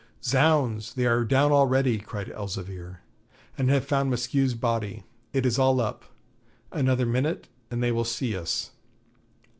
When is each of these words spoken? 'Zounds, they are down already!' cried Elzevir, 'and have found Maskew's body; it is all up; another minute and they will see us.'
'Zounds, 0.23 0.95
they 0.95 1.05
are 1.05 1.23
down 1.23 1.51
already!' 1.51 1.99
cried 1.99 2.31
Elzevir, 2.31 3.01
'and 3.55 3.69
have 3.69 3.85
found 3.85 4.09
Maskew's 4.09 4.55
body; 4.55 5.03
it 5.31 5.45
is 5.45 5.59
all 5.59 5.79
up; 5.79 6.05
another 6.71 7.05
minute 7.05 7.47
and 7.69 7.83
they 7.83 7.91
will 7.91 8.03
see 8.03 8.35
us.' 8.35 8.71